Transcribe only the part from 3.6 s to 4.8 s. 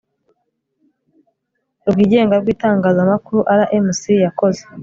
rmc yakoze